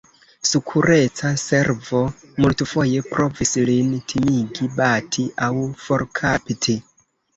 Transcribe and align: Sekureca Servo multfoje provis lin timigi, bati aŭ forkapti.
Sekureca 0.51 1.29
Servo 1.41 1.99
multfoje 2.45 3.03
provis 3.11 3.53
lin 3.69 3.91
timigi, 4.15 4.71
bati 4.81 5.27
aŭ 5.49 5.55
forkapti. 5.87 6.79